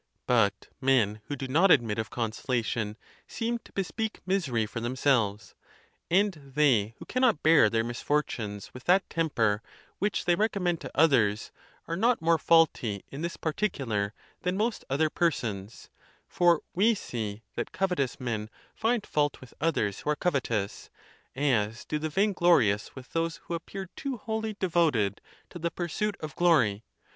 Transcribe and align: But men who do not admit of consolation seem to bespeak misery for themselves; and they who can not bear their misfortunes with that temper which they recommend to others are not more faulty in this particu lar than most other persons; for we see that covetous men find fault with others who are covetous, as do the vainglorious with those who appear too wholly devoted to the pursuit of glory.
But 0.25 0.67
men 0.81 1.21
who 1.27 1.35
do 1.35 1.47
not 1.47 1.69
admit 1.69 1.99
of 1.99 2.09
consolation 2.09 2.97
seem 3.27 3.59
to 3.59 3.71
bespeak 3.71 4.19
misery 4.25 4.65
for 4.65 4.79
themselves; 4.79 5.53
and 6.09 6.33
they 6.55 6.95
who 6.97 7.05
can 7.05 7.21
not 7.21 7.43
bear 7.43 7.69
their 7.69 7.83
misfortunes 7.83 8.73
with 8.73 8.85
that 8.85 9.07
temper 9.11 9.61
which 9.99 10.25
they 10.25 10.33
recommend 10.33 10.81
to 10.81 10.91
others 10.97 11.51
are 11.87 11.95
not 11.95 12.19
more 12.19 12.39
faulty 12.39 13.03
in 13.11 13.21
this 13.21 13.37
particu 13.37 13.85
lar 13.85 14.15
than 14.41 14.57
most 14.57 14.83
other 14.89 15.11
persons; 15.11 15.91
for 16.27 16.63
we 16.73 16.95
see 16.95 17.43
that 17.53 17.71
covetous 17.71 18.19
men 18.19 18.49
find 18.73 19.05
fault 19.05 19.39
with 19.39 19.53
others 19.61 19.99
who 19.99 20.09
are 20.09 20.15
covetous, 20.15 20.89
as 21.35 21.85
do 21.85 21.99
the 21.99 22.09
vainglorious 22.09 22.95
with 22.95 23.13
those 23.13 23.35
who 23.43 23.53
appear 23.53 23.87
too 23.95 24.17
wholly 24.17 24.55
devoted 24.59 25.21
to 25.51 25.59
the 25.59 25.69
pursuit 25.69 26.17
of 26.21 26.35
glory. 26.35 26.81